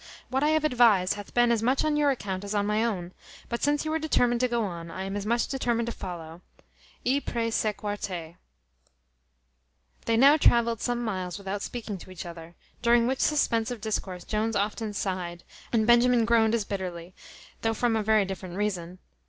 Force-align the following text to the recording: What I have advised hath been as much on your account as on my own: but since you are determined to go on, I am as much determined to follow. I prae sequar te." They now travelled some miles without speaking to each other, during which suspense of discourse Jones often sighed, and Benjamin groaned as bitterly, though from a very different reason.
What 0.29 0.41
I 0.41 0.47
have 0.49 0.63
advised 0.63 1.13
hath 1.13 1.31
been 1.35 1.51
as 1.51 1.61
much 1.61 1.85
on 1.85 1.95
your 1.95 2.09
account 2.09 2.43
as 2.43 2.55
on 2.55 2.65
my 2.65 2.83
own: 2.83 3.13
but 3.49 3.61
since 3.61 3.85
you 3.85 3.93
are 3.93 3.99
determined 3.99 4.41
to 4.41 4.47
go 4.47 4.63
on, 4.63 4.89
I 4.89 5.03
am 5.03 5.15
as 5.15 5.27
much 5.27 5.47
determined 5.47 5.85
to 5.85 5.91
follow. 5.91 6.41
I 7.05 7.21
prae 7.23 7.51
sequar 7.51 7.97
te." 7.97 8.35
They 10.05 10.17
now 10.17 10.37
travelled 10.37 10.81
some 10.81 11.05
miles 11.05 11.37
without 11.37 11.61
speaking 11.61 11.99
to 11.99 12.09
each 12.09 12.25
other, 12.25 12.55
during 12.81 13.05
which 13.05 13.19
suspense 13.19 13.69
of 13.69 13.79
discourse 13.79 14.23
Jones 14.23 14.55
often 14.55 14.93
sighed, 14.93 15.43
and 15.71 15.85
Benjamin 15.85 16.25
groaned 16.25 16.55
as 16.55 16.65
bitterly, 16.65 17.13
though 17.61 17.75
from 17.75 17.95
a 17.95 18.01
very 18.01 18.25
different 18.25 18.55
reason. 18.55 18.97